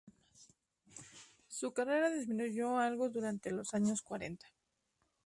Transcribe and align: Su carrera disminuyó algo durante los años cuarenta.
Su 1.47 1.73
carrera 1.73 2.09
disminuyó 2.09 2.79
algo 2.79 3.09
durante 3.09 3.51
los 3.51 3.75
años 3.75 4.01
cuarenta. 4.01 4.47